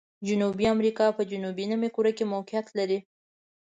جنوبي 0.27 0.65
امریکا 0.75 1.05
په 1.17 1.21
جنوبي 1.31 1.65
نیمه 1.71 1.89
کره 1.95 2.11
کې 2.17 2.25
موقعیت 2.33 2.67
لري. 2.77 2.99